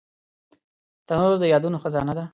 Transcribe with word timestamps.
تنور 1.07 1.31
د 1.41 1.45
یادونو 1.53 1.77
خزانه 1.83 2.13
ده 2.17 2.25